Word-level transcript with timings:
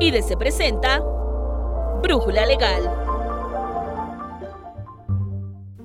y 0.00 0.10
de 0.10 0.22
Se 0.22 0.36
Presenta 0.36 1.00
Brújula 2.02 2.46
Legal. 2.46 2.90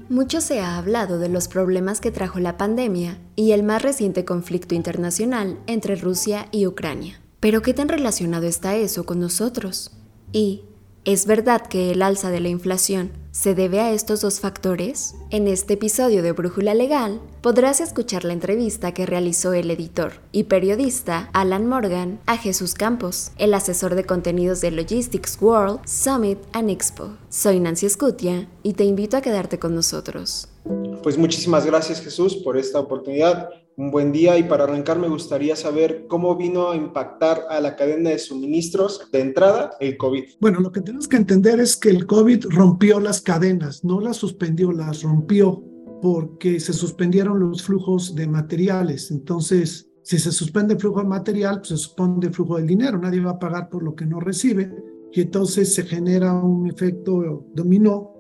Mucho 0.08 0.40
se 0.40 0.62
ha 0.62 0.78
hablado 0.78 1.20
de 1.20 1.28
los 1.28 1.49
problemas 1.49 1.99
que 1.99 2.12
trajo 2.12 2.40
la 2.40 2.56
pandemia 2.58 3.20
y 3.36 3.51
el 3.51 3.63
más 3.63 3.81
reciente 3.81 4.24
conflicto 4.24 4.74
internacional 4.74 5.60
entre 5.67 5.97
Rusia 5.97 6.47
y 6.51 6.65
Ucrania. 6.65 7.20
Pero 7.42 7.62
¿qué 7.62 7.74
tan 7.74 7.90
relacionado 7.90 8.47
está 8.47 8.76
eso 8.76 9.06
con 9.06 9.20
nosotros? 9.20 9.92
Y, 10.32 10.63
¿es 11.04 11.26
verdad 11.26 11.62
que 11.62 11.92
el 11.92 12.02
alza 12.02 12.32
de 12.32 12.40
la 12.40 12.47
inflación 12.47 13.12
se 13.36 13.54
debe 13.54 13.81
a 13.81 13.92
estos 13.92 14.22
dos 14.22 14.40
factores? 14.40 15.13
En 15.29 15.49
este 15.49 15.74
episodio 15.74 16.23
de 16.23 16.31
Brújula 16.31 16.73
Legal 16.73 17.20
podrás 17.41 17.81
escuchar 17.81 18.23
la 18.23 18.31
entrevista 18.31 18.94
que 18.94 19.05
realizó 19.05 19.52
el 19.52 19.70
editor 19.70 20.13
y 20.31 20.45
periodista 20.45 21.30
Alan 21.34 21.67
Morgan 21.67 22.21
a 22.27 22.38
Jesús 22.38 22.76
Campos, 22.76 23.31
el 23.38 23.53
asesor 23.53 23.95
de 23.95 24.05
contenidos 24.05 24.61
de 24.61 24.71
Logistics 24.71 25.38
World, 25.41 25.85
Summit 25.85 26.39
and 26.53 26.70
Expo. 26.70 27.17
Soy 27.27 27.59
Nancy 27.59 27.89
Scutia 27.89 28.48
y 28.63 28.71
te 28.71 28.85
invito 28.85 29.17
a 29.17 29.21
quedarte 29.21 29.59
con 29.59 29.75
nosotros. 29.75 30.47
Pues 31.03 31.17
muchísimas 31.17 31.66
gracias 31.66 31.99
Jesús 32.02 32.38
por 32.38 32.58
esta 32.58 32.80
oportunidad 32.80 33.49
un 33.77 33.91
buen 33.91 34.11
día 34.11 34.38
y 34.38 34.43
para 34.43 34.63
arrancar 34.63 34.99
me 34.99 35.07
gustaría 35.07 35.55
saber 35.55 36.05
cómo 36.07 36.35
vino 36.35 36.71
a 36.71 36.75
impactar 36.75 37.43
a 37.49 37.59
la 37.59 37.75
cadena 37.75 38.11
de 38.11 38.20
suministros 38.20 39.09
de 39.11 39.21
entrada 39.21 39.71
el 39.79 39.97
COVID. 39.97 40.23
Bueno, 40.39 40.59
lo 40.59 40.71
que 40.71 40.81
tenemos 40.81 41.07
que 41.07 41.17
entender 41.17 41.59
es 41.59 41.75
que 41.75 41.89
el 41.89 42.05
COVID 42.05 42.45
rompió 42.49 42.99
las 42.99 43.21
cadenas, 43.21 43.83
no 43.83 43.99
las 43.99 44.17
suspendió, 44.17 44.71
las 44.71 45.03
rompió 45.03 45.63
porque 46.02 46.59
se 46.59 46.73
suspendieron 46.73 47.39
los 47.39 47.63
flujos 47.63 48.16
de 48.16 48.27
materiales. 48.27 49.11
Entonces, 49.11 49.89
si 50.03 50.19
se 50.19 50.31
suspende 50.31 50.75
el 50.75 50.80
flujo 50.80 51.02
de 51.02 51.07
material, 51.07 51.57
pues 51.57 51.69
se 51.69 51.77
suspende 51.77 52.27
el 52.27 52.33
flujo 52.33 52.57
del 52.57 52.67
dinero, 52.67 52.97
nadie 52.97 53.21
va 53.21 53.31
a 53.31 53.39
pagar 53.39 53.69
por 53.69 53.83
lo 53.83 53.95
que 53.95 54.05
no 54.05 54.19
recibe 54.19 54.71
y 55.11 55.21
entonces 55.21 55.73
se 55.73 55.83
genera 55.83 56.33
un 56.33 56.67
efecto 56.67 57.47
dominó 57.53 58.14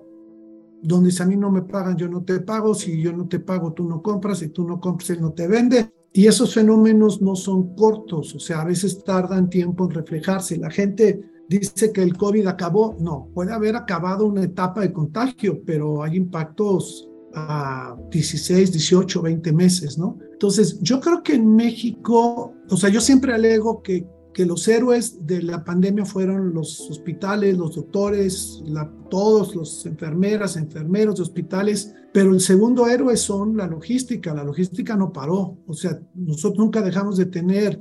donde 0.85 1.11
si 1.11 1.21
a 1.21 1.25
mí 1.25 1.35
no 1.35 1.51
me 1.51 1.63
pagan, 1.63 1.97
yo 1.97 2.07
no 2.07 2.23
te 2.23 2.39
pago, 2.39 2.73
si 2.73 3.01
yo 3.01 3.11
no 3.13 3.27
te 3.27 3.39
pago, 3.39 3.73
tú 3.73 3.83
no 3.87 4.01
compras, 4.01 4.39
si 4.39 4.49
tú 4.49 4.67
no 4.67 4.79
compras, 4.79 5.09
él 5.11 5.21
no 5.21 5.33
te 5.33 5.47
vende. 5.47 5.91
Y 6.13 6.27
esos 6.27 6.53
fenómenos 6.53 7.21
no 7.21 7.35
son 7.35 7.75
cortos, 7.75 8.35
o 8.35 8.39
sea, 8.39 8.61
a 8.61 8.65
veces 8.65 9.03
tardan 9.03 9.49
tiempo 9.49 9.85
en 9.85 9.91
reflejarse. 9.91 10.57
La 10.57 10.69
gente 10.69 11.21
dice 11.49 11.91
que 11.91 12.01
el 12.01 12.15
COVID 12.15 12.47
acabó, 12.47 12.95
no, 12.99 13.29
puede 13.33 13.51
haber 13.51 13.75
acabado 13.75 14.25
una 14.25 14.43
etapa 14.43 14.81
de 14.81 14.93
contagio, 14.93 15.61
pero 15.65 16.03
hay 16.03 16.15
impactos 16.15 17.09
a 17.33 17.97
16, 18.11 18.71
18, 18.71 19.21
20 19.21 19.51
meses, 19.51 19.97
¿no? 19.97 20.17
Entonces, 20.31 20.79
yo 20.81 20.99
creo 21.01 21.21
que 21.21 21.33
en 21.33 21.53
México, 21.53 22.53
o 22.69 22.77
sea, 22.77 22.89
yo 22.89 23.01
siempre 23.01 23.33
alego 23.33 23.81
que 23.81 24.07
que 24.35 24.45
los 24.45 24.67
héroes 24.67 25.25
de 25.25 25.41
la 25.41 25.63
pandemia 25.63 26.03
fueron 26.03 26.53
los 26.53 26.91
hospitales, 26.91 27.57
los 27.57 27.73
doctores, 27.77 28.61
todos 29.09 29.55
los 29.55 29.85
enfermeras, 29.85 30.57
enfermeros 30.57 31.15
de 31.15 31.21
hospitales, 31.21 31.93
pero 32.11 32.33
el 32.33 32.41
segundo 32.41 32.85
héroe 32.89 33.15
son 33.15 33.55
la 33.55 33.65
logística. 33.65 34.33
La 34.33 34.43
logística 34.43 34.97
no 34.97 35.13
paró. 35.13 35.59
O 35.65 35.73
sea, 35.73 35.97
nosotros 36.15 36.59
nunca 36.59 36.81
dejamos 36.81 37.15
de 37.15 37.27
tener 37.27 37.79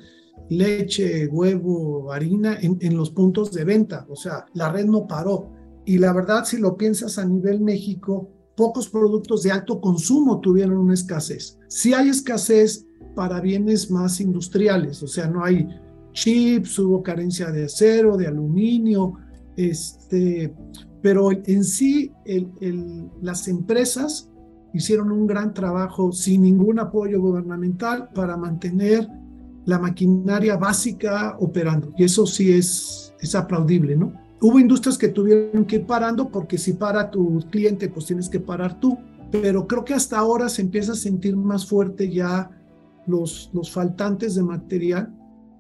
leche, 0.49 1.27
huevo, 1.27 2.13
harina 2.13 2.57
en, 2.61 2.97
los 2.97 3.11
puntos 3.11 3.51
de 3.51 3.65
venta. 3.65 4.07
O 4.09 4.15
sea, 4.15 4.47
la 4.55 4.71
red 4.71 4.85
no 4.85 5.09
paró. 5.09 5.51
Y 5.85 5.99
la 5.99 6.13
verdad, 6.13 6.45
si 6.45 6.59
lo 6.59 6.77
piensas 6.77 7.19
a 7.19 7.25
nivel 7.25 7.63
México, 7.63 8.31
pocos 8.57 8.89
productos 8.89 9.43
de 9.43 9.51
alto 9.51 9.81
consumo 9.81 10.39
tuvieron 10.39 10.77
una 10.77 10.95
escasez. 10.95 11.59
Sí 11.67 11.95
hay 11.95 12.11
escasez 12.11 12.87
para 13.17 13.41
bienes 13.41 13.91
más 13.91 14.21
industriales, 14.21 15.03
o 15.03 15.07
sea, 15.07 15.29
no 15.29 15.45
hay 15.45 15.69
chips, 16.15 16.79
hubo 16.79 17.03
carencia 17.03 17.51
de 17.51 17.67
acero, 17.67 18.17
de 18.17 18.27
aluminio, 18.27 19.19
este, 19.57 20.55
pero 21.03 21.31
en 21.31 21.65
sí 21.65 22.11
las 23.21 23.47
empresas 23.47 24.31
hicieron 24.73 25.13
un 25.13 25.27
gran 25.27 25.53
trabajo 25.53 26.13
sin 26.13 26.43
ningún 26.43 26.79
apoyo 26.79 27.21
gubernamental 27.21 28.09
para 28.15 28.39
mantener 28.39 29.07
la 29.67 29.79
maquinaria 29.79 30.57
básica 30.57 31.37
operando. 31.39 31.93
Y 31.99 32.05
eso 32.05 32.27
sí 32.27 32.53
es, 32.53 33.15
es 33.21 33.35
aplaudible, 33.35 33.97
¿no? 33.97 34.13
Hubo 34.41 34.59
industrias 34.59 34.99
que 34.99 35.09
tuvieron 35.09 35.65
que 35.65 35.77
ir 35.77 35.87
parando 35.87 36.31
porque 36.31 36.59
si 36.59 36.75
para 36.75 37.11
tu 37.11 37.41
cliente, 37.51 37.89
pues 37.89 38.07
tienes 38.07 38.29
que 38.29 38.41
parar 38.41 38.79
tú. 38.79 38.99
Pero 39.31 39.67
creo 39.67 39.85
que 39.85 39.95
hasta 39.95 40.19
ahora 40.19 40.49
se 40.49 40.63
empieza 40.63 40.93
a 40.93 40.97
sentir 40.97 41.37
más 41.37 41.67
fuerte 41.67 42.11
ya 42.11 42.51
los, 43.07 43.51
los 43.53 43.71
faltantes 43.71 44.35
de 44.35 44.43
material 44.43 45.13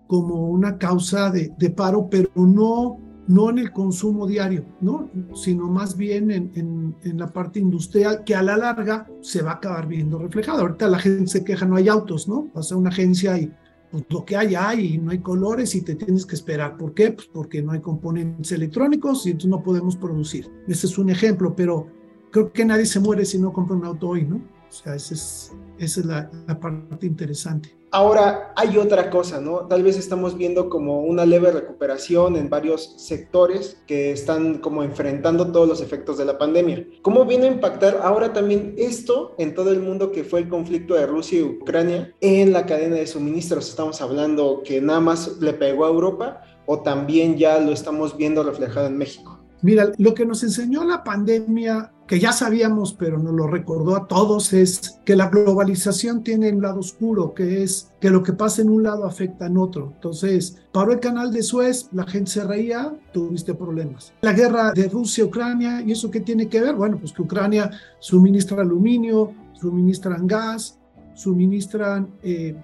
como 0.07 0.49
una 0.49 0.79
causa 0.79 1.31
de, 1.31 1.51
paro, 1.71 2.09
pero 2.11 2.31
no, 2.35 3.01
no 3.27 3.51
en 3.51 3.59
el 3.59 3.73
consumo 3.73 4.27
diario, 4.27 4.65
¿no? 4.81 5.11
sino 5.35 5.69
más 5.69 5.97
bien 5.97 6.31
en, 6.31 6.95
en, 7.03 7.19
la 7.19 7.29
parte 7.29 7.59
industrial, 7.59 8.23
que 8.25 8.35
a 8.35 8.43
la 8.43 8.57
larga 8.57 9.09
se 9.21 9.43
va 9.43 9.53
a 9.53 9.55
acabar 9.55 9.87
viendo 9.87 10.19
reflejado. 10.19 10.61
Ahorita 10.61 10.89
la 10.89 10.99
gente 10.99 11.27
se 11.27 11.45
queja, 11.45 11.67
no 11.67 11.77
hay 11.77 11.89
autos, 11.89 12.29
¿no? 12.29 12.49
Vas 12.55 12.71
a 12.71 12.77
una 12.77 12.91
agencia 12.91 13.39
y 13.39 13.51
pues, 13.95 14.05
lo 14.11 14.25
que 14.25 14.37
hay 14.37 14.57
hay 14.57 14.95
y 14.95 14.99
no 14.99 15.13
hay 15.13 15.21
colores 15.21 15.75
y 15.77 15.83
te 15.83 15.95
tienes 15.95 16.27
que 16.27 16.35
esperar. 16.35 16.77
¿Por 16.77 16.95
qué? 16.95 17.13
Pues 17.13 17.29
porque 17.33 17.63
no 17.63 17.71
hay 17.71 17.81
componentes 17.81 18.51
electrónicos 18.51 19.25
y 19.25 19.31
entonces 19.31 19.51
no 19.51 19.63
podemos 19.63 19.97
producir. 19.97 20.51
Ese 20.67 20.89
es 20.89 20.99
un 20.99 21.11
ejemplo, 21.11 21.55
pero 21.55 21.87
creo 22.33 22.53
que 22.53 22.65
nadie 22.65 22.87
se 22.87 22.99
muere 22.99 23.25
si 23.25 23.39
no 23.39 23.53
compra 23.53 23.77
un 23.77 23.85
auto 23.85 24.09
hoy, 24.09 24.25
¿no? 24.25 24.43
O 24.69 24.73
sea, 24.73 24.95
esa 24.95 25.15
es, 25.15 25.53
esa 25.79 26.01
es 26.01 26.07
la, 26.07 26.31
la 26.47 26.59
parte 26.59 27.07
interesante. 27.07 27.77
Ahora 27.95 28.53
hay 28.57 28.77
otra 28.77 29.09
cosa, 29.09 29.41
¿no? 29.41 29.69
Tal 29.69 29.85
vez 29.85 29.97
estamos 29.97 30.37
viendo 30.37 30.69
como 30.69 31.03
una 31.03 31.25
leve 31.25 31.53
recuperación 31.53 32.35
en 32.35 32.51
varios 32.51 32.95
sectores 32.97 33.81
que 33.87 34.11
están 34.11 34.59
como 34.59 34.83
enfrentando 34.83 35.53
todos 35.53 35.69
los 35.69 35.81
efectos 35.81 36.19
de 36.19 36.25
la 36.25 36.37
pandemia. 36.37 36.85
¿Cómo 37.03 37.25
viene 37.25 37.47
a 37.47 37.53
impactar 37.53 38.01
ahora 38.03 38.33
también 38.33 38.75
esto 38.79 39.37
en 39.39 39.55
todo 39.55 39.71
el 39.71 39.79
mundo 39.79 40.11
que 40.11 40.25
fue 40.25 40.41
el 40.41 40.49
conflicto 40.49 40.95
de 40.95 41.07
Rusia 41.07 41.39
y 41.39 41.43
Ucrania 41.45 42.13
en 42.21 42.53
la 42.53 42.67
cadena 42.67 42.97
de 42.97 43.07
suministros? 43.07 43.69
Estamos 43.69 44.03
hablando 44.03 44.63
que 44.65 44.81
nada 44.81 44.99
más 44.99 45.39
le 45.41 45.53
pegó 45.53 45.85
a 45.85 45.91
Europa 45.91 46.43
o 46.67 46.81
también 46.81 47.39
ya 47.39 47.61
lo 47.61 47.71
estamos 47.71 48.17
viendo 48.17 48.43
reflejado 48.43 48.89
en 48.89 48.99
México. 48.99 49.39
Mira, 49.63 49.93
lo 49.97 50.13
que 50.13 50.27
nos 50.27 50.43
enseñó 50.43 50.85
la 50.85 51.03
pandemia, 51.03 51.94
que 52.07 52.21
ya 52.21 52.33
sabíamos, 52.33 52.93
pero 52.93 53.19
nos 53.19 53.33
lo 53.33 53.47
recordó 53.47 53.97
a 53.97 54.07
todos, 54.07 54.53
es 54.53 55.01
que 55.05 55.17
la 55.17 55.29
globalización 55.29 56.23
tiene 56.23 56.53
un 56.53 56.61
lado 56.61 56.81
oscuro, 56.81 57.33
que 57.33 57.63
es 57.63 57.91
que 58.01 58.11
lo 58.11 58.23
que 58.23 58.35
pasa 58.35 58.61
en 58.61 58.69
un 58.69 58.83
lado 58.83 59.07
afecta 59.07 59.47
en 59.47 59.57
otro. 59.57 59.93
Entonces, 59.95 60.59
paró 60.73 60.93
el 60.93 61.01
canal 61.01 61.33
de 61.33 61.43
Suez, 61.43 61.89
la 61.93 62.07
gente 62.07 62.31
se 62.31 62.45
reía, 62.45 62.95
tuviste 63.13 63.55
problemas. 63.55 64.13
La 64.21 64.35
guerra 64.35 64.73
de 64.73 64.89
Rusia-Ucrania, 64.89 65.81
¿y 65.81 65.93
eso 65.93 66.11
qué 66.11 66.21
tiene 66.21 66.49
que 66.49 66.61
ver? 66.61 66.75
Bueno, 66.75 66.99
pues 66.99 67.13
que 67.13 67.23
Ucrania 67.23 67.71
suministra 68.01 68.61
aluminio, 68.61 69.33
suministran 69.55 70.27
gas, 70.27 70.79
suministran 71.15 72.09
eh, 72.23 72.55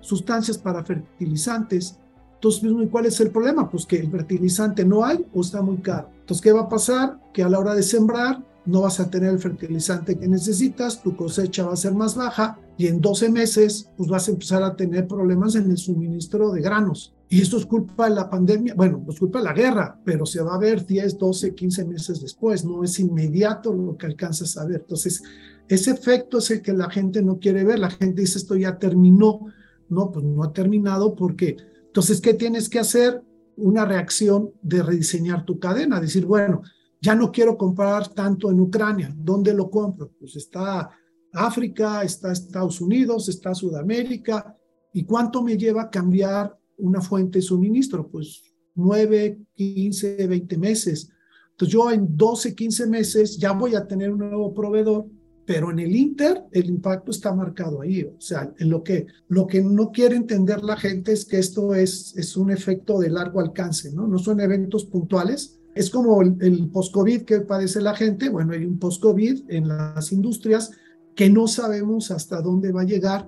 sustancias 0.00 0.58
para 0.58 0.82
fertilizantes. 0.82 1.98
Entonces, 2.42 2.62
¿y 2.64 2.86
cuál 2.86 3.04
es 3.04 3.20
el 3.20 3.30
problema? 3.30 3.68
Pues 3.68 3.84
que 3.84 3.98
el 3.98 4.10
fertilizante 4.10 4.82
no 4.82 5.04
hay 5.04 5.26
o 5.34 5.42
está 5.42 5.60
muy 5.60 5.76
caro. 5.76 6.08
Entonces, 6.20 6.42
¿qué 6.42 6.52
va 6.52 6.62
a 6.62 6.68
pasar? 6.70 7.20
Que 7.34 7.42
a 7.42 7.50
la 7.50 7.58
hora 7.58 7.74
de 7.74 7.82
sembrar 7.82 8.42
no 8.64 8.82
vas 8.82 8.98
a 8.98 9.10
tener 9.10 9.30
el 9.30 9.38
fertilizante 9.38 10.18
que 10.18 10.26
necesitas, 10.26 11.02
tu 11.02 11.14
cosecha 11.16 11.66
va 11.66 11.74
a 11.74 11.76
ser 11.76 11.92
más 11.92 12.14
baja 12.14 12.58
y 12.78 12.86
en 12.86 13.00
12 13.00 13.28
meses 13.30 13.90
pues 13.96 14.08
vas 14.08 14.26
a 14.28 14.30
empezar 14.30 14.62
a 14.62 14.74
tener 14.74 15.06
problemas 15.06 15.54
en 15.54 15.70
el 15.70 15.76
suministro 15.76 16.50
de 16.50 16.62
granos. 16.62 17.14
Y 17.28 17.42
esto 17.42 17.58
es 17.58 17.66
culpa 17.66 18.08
de 18.08 18.14
la 18.14 18.30
pandemia, 18.30 18.74
bueno, 18.74 19.04
es 19.08 19.18
culpa 19.18 19.38
de 19.38 19.44
la 19.44 19.52
guerra, 19.52 20.00
pero 20.04 20.24
se 20.24 20.42
va 20.42 20.54
a 20.54 20.58
ver 20.58 20.86
10, 20.86 21.18
12, 21.18 21.54
15 21.54 21.84
meses 21.84 22.20
después, 22.22 22.64
no 22.64 22.82
es 22.82 22.98
inmediato 22.98 23.72
lo 23.72 23.98
que 23.98 24.06
alcanzas 24.06 24.56
a 24.56 24.64
ver. 24.64 24.80
Entonces, 24.80 25.22
ese 25.68 25.90
efecto 25.90 26.38
es 26.38 26.50
el 26.50 26.62
que 26.62 26.72
la 26.72 26.90
gente 26.90 27.22
no 27.22 27.38
quiere 27.38 27.64
ver, 27.64 27.78
la 27.78 27.90
gente 27.90 28.22
dice 28.22 28.38
esto 28.38 28.56
ya 28.56 28.78
terminó, 28.78 29.46
no, 29.88 30.10
pues 30.10 30.24
no 30.24 30.42
ha 30.42 30.52
terminado 30.52 31.14
porque 31.14 31.56
entonces, 31.90 32.20
¿qué 32.20 32.34
tienes 32.34 32.68
que 32.68 32.78
hacer? 32.78 33.20
Una 33.56 33.84
reacción 33.84 34.52
de 34.62 34.80
rediseñar 34.80 35.44
tu 35.44 35.58
cadena, 35.58 36.00
decir, 36.00 36.24
bueno, 36.24 36.62
ya 37.00 37.16
no 37.16 37.32
quiero 37.32 37.58
comprar 37.58 38.06
tanto 38.14 38.48
en 38.48 38.60
Ucrania, 38.60 39.12
¿dónde 39.16 39.52
lo 39.52 39.68
compro? 39.68 40.12
Pues 40.16 40.36
está 40.36 40.88
África, 41.32 42.04
está 42.04 42.30
Estados 42.30 42.80
Unidos, 42.80 43.28
está 43.28 43.56
Sudamérica, 43.56 44.56
¿y 44.92 45.02
cuánto 45.04 45.42
me 45.42 45.56
lleva 45.56 45.90
cambiar 45.90 46.56
una 46.78 47.00
fuente 47.00 47.38
de 47.38 47.42
suministro? 47.42 48.08
Pues 48.08 48.40
9, 48.76 49.40
15, 49.56 50.28
20 50.28 50.58
meses. 50.58 51.10
Entonces 51.50 51.72
yo 51.72 51.90
en 51.90 52.16
12, 52.16 52.54
15 52.54 52.86
meses 52.86 53.36
ya 53.36 53.50
voy 53.50 53.74
a 53.74 53.84
tener 53.84 54.12
un 54.12 54.20
nuevo 54.20 54.54
proveedor 54.54 55.06
pero 55.50 55.72
en 55.72 55.80
el 55.80 55.96
Inter 55.96 56.44
el 56.52 56.66
impacto 56.66 57.10
está 57.10 57.34
marcado 57.34 57.80
ahí. 57.80 58.04
O 58.04 58.20
sea, 58.20 58.54
en 58.60 58.70
lo 58.70 58.84
que, 58.84 59.08
lo 59.26 59.48
que 59.48 59.60
no 59.60 59.90
quiere 59.90 60.14
entender 60.14 60.62
la 60.62 60.76
gente 60.76 61.10
es 61.10 61.24
que 61.24 61.40
esto 61.40 61.74
es, 61.74 62.16
es 62.16 62.36
un 62.36 62.52
efecto 62.52 63.00
de 63.00 63.10
largo 63.10 63.40
alcance, 63.40 63.92
¿no? 63.92 64.06
No 64.06 64.20
son 64.20 64.38
eventos 64.38 64.84
puntuales. 64.84 65.58
Es 65.74 65.90
como 65.90 66.22
el, 66.22 66.36
el 66.40 66.70
post-COVID 66.70 67.22
que 67.22 67.40
padece 67.40 67.80
la 67.80 67.96
gente. 67.96 68.28
Bueno, 68.28 68.52
hay 68.52 68.64
un 68.64 68.78
post-COVID 68.78 69.50
en 69.50 69.66
las 69.66 70.12
industrias 70.12 70.70
que 71.16 71.28
no 71.28 71.48
sabemos 71.48 72.12
hasta 72.12 72.40
dónde 72.40 72.70
va 72.70 72.82
a 72.82 72.84
llegar, 72.84 73.26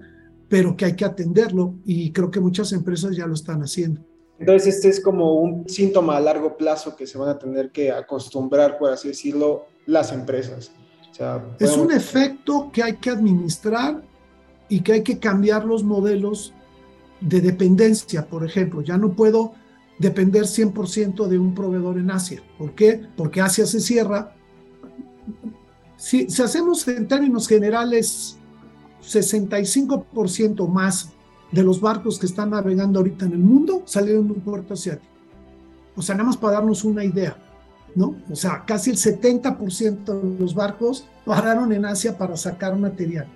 pero 0.49 0.77
que 0.77 0.85
hay 0.85 0.95
que 0.95 1.05
atenderlo 1.05 1.75
y 1.85 2.13
creo 2.13 2.31
que 2.31 2.39
muchas 2.39 2.73
empresas 2.73 3.17
ya 3.17 3.27
lo 3.27 3.35
están 3.35 3.63
haciendo. 3.63 4.01
Entonces, 4.39 4.77
este 4.77 4.91
es 4.91 5.01
como 5.01 5.41
un 5.41 5.69
síntoma 5.69 6.19
a 6.19 6.21
largo 6.21 6.57
plazo 6.57 6.95
que 6.95 7.05
se 7.05 7.19
van 7.19 7.31
a 7.31 7.39
tener 7.41 7.73
que 7.73 7.91
acostumbrar, 7.91 8.79
por 8.79 8.93
así 8.93 9.09
decirlo, 9.09 9.67
las 9.87 10.13
empresas. 10.13 10.71
Es 11.59 11.77
un 11.77 11.93
efecto 11.93 12.71
que 12.73 12.83
hay 12.83 12.97
que 12.97 13.11
administrar 13.11 14.03
y 14.69 14.81
que 14.81 14.95
hay 14.95 15.03
que 15.03 15.19
cambiar 15.19 15.65
los 15.65 15.85
modelos 15.85 16.53
de 17.21 17.41
dependencia, 17.41 18.27
por 18.27 18.45
ejemplo. 18.45 18.81
Ya 18.81 18.97
no 18.97 19.13
puedo 19.13 19.53
depender 19.99 20.45
100% 20.45 21.27
de 21.27 21.39
un 21.39 21.55
proveedor 21.55 21.99
en 21.99 22.11
Asia. 22.11 22.43
¿Por 22.59 22.75
qué? 22.75 23.07
Porque 23.17 23.41
Asia 23.41 23.67
se 23.67 23.81
cierra. 23.81 24.35
Si, 25.97 26.29
si 26.31 26.43
hacemos 26.43 26.87
en 26.89 27.07
términos 27.07 27.47
generales 27.47 28.39
65% 29.03 30.69
más 30.69 31.11
de 31.51 31.63
los 31.63 31.81
barcos 31.81 32.19
que 32.19 32.27
están 32.27 32.51
navegando 32.51 33.01
ahorita 33.01 33.27
en 33.27 33.33
el 33.33 33.39
mundo 33.39 33.83
salieron 33.85 34.27
de 34.27 34.35
un 34.35 34.41
puerto 34.41 34.75
asiático. 34.75 35.13
O 35.95 36.03
sea, 36.03 36.15
nada 36.15 36.27
más 36.27 36.37
para 36.37 36.55
darnos 36.55 36.85
una 36.85 37.05
idea, 37.05 37.37
¿no? 37.95 38.17
O 38.31 38.37
sea, 38.37 38.65
casi 38.67 38.91
el 38.91 38.97
70% 38.97 40.05
de 40.05 40.41
los 40.41 40.55
barcos 40.55 41.07
pararon 41.25 41.73
en 41.73 41.85
Asia 41.85 42.17
para 42.17 42.37
sacar 42.37 42.77
material. 42.77 43.27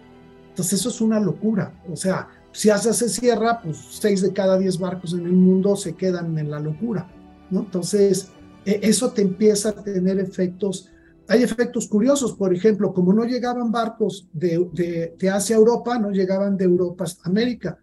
Entonces 0.51 0.81
eso 0.81 0.89
es 0.89 1.01
una 1.01 1.21
locura. 1.21 1.73
O 1.91 1.97
sea, 1.97 2.29
si 2.53 2.71
Asia 2.71 2.93
se 2.93 3.09
cierra, 3.09 3.61
pues 3.63 3.77
6 3.91 4.23
de 4.23 4.33
cada 4.33 4.59
10 4.59 4.79
barcos 4.79 5.13
en 5.13 5.27
el 5.27 5.33
mundo 5.33 5.77
se 5.77 5.95
quedan 5.95 6.39
en 6.39 6.51
la 6.51 6.59
locura, 6.59 7.07
¿no? 7.51 7.61
Entonces, 7.61 8.29
e, 8.65 8.81
eso 8.83 9.11
te 9.11 9.23
empieza 9.23 9.71
a 9.71 9.85
tener 9.85 10.19
efectos. 10.19 10.91
Hay 11.29 11.43
efectos 11.43 11.87
curiosos, 11.89 12.33
por 12.33 12.55
ejemplo, 12.55 12.95
como 12.95 13.13
no 13.13 13.25
llegaban 13.25 13.71
barcos 13.71 14.29
de, 14.33 14.69
de, 14.73 15.15
de 15.19 15.31
Asia 15.31 15.57
a 15.57 15.59
Europa, 15.59 15.99
no 15.99 16.11
llegaban 16.11 16.57
de 16.57 16.65
Europa 16.65 17.05
a 17.05 17.29
América. 17.29 17.79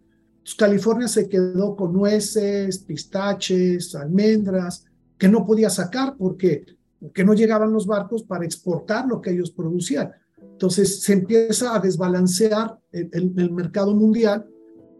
California 0.57 1.07
se 1.07 1.29
quedó 1.29 1.75
con 1.75 1.93
nueces, 1.93 2.79
pistaches, 2.79 3.95
almendras, 3.95 4.85
que 5.23 5.29
no 5.29 5.45
podía 5.45 5.69
sacar 5.69 6.17
porque, 6.17 6.65
porque 6.99 7.23
no 7.23 7.33
llegaban 7.33 7.71
los 7.71 7.87
barcos 7.87 8.23
para 8.23 8.43
exportar 8.43 9.07
lo 9.07 9.21
que 9.21 9.31
ellos 9.31 9.51
producían. 9.51 10.11
Entonces 10.37 10.99
se 10.99 11.13
empieza 11.13 11.73
a 11.73 11.79
desbalancear 11.79 12.77
el, 12.91 13.31
el, 13.37 13.51
mercado 13.53 13.95
mundial 13.95 14.45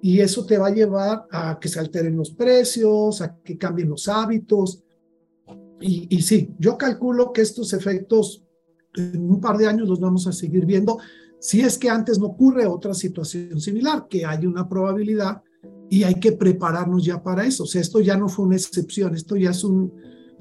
y 0.01 0.21
eso 0.21 0.45
te 0.45 0.57
va 0.57 0.67
a 0.67 0.73
llevar 0.73 1.25
a 1.29 1.59
que 1.59 1.67
se 1.67 1.77
alteren 1.77 2.15
los 2.15 2.31
precios, 2.31 3.21
a 3.21 3.35
que 3.35 3.57
cambien 3.57 3.89
los 3.89 4.07
hábitos. 4.07 4.81
Y, 5.81 6.07
y 6.09 6.21
sí, 6.21 6.55
yo 6.57 6.77
calculo 6.77 7.33
que 7.33 7.41
estos 7.41 7.73
efectos 7.73 8.45
en 8.95 9.29
un 9.29 9.41
par 9.41 9.57
de 9.57 9.67
años 9.67 9.89
los 9.89 9.99
vamos 9.99 10.25
a 10.25 10.31
seguir 10.31 10.65
viendo 10.65 10.99
si 11.37 11.59
es 11.59 11.77
que 11.77 11.89
antes 11.89 12.17
no 12.17 12.27
ocurre 12.27 12.65
otra 12.65 12.93
situación 12.93 13.59
similar, 13.59 14.07
que 14.09 14.25
hay 14.25 14.45
una 14.45 14.69
probabilidad 14.69 15.41
y 15.89 16.03
hay 16.03 16.15
que 16.15 16.31
prepararnos 16.31 17.03
ya 17.03 17.21
para 17.21 17.45
eso. 17.45 17.63
O 17.63 17.67
sea, 17.67 17.81
esto 17.81 17.99
ya 17.99 18.15
no 18.15 18.29
fue 18.29 18.45
una 18.45 18.55
excepción, 18.55 19.13
esto 19.15 19.35
ya 19.35 19.51
es, 19.51 19.65
un, 19.65 19.91